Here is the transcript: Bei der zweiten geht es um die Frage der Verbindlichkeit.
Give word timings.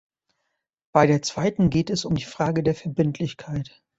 Bei 0.93 1.05
der 1.05 1.21
zweiten 1.21 1.69
geht 1.69 1.91
es 1.91 2.05
um 2.05 2.15
die 2.15 2.23
Frage 2.25 2.63
der 2.63 2.73
Verbindlichkeit. 2.73 3.83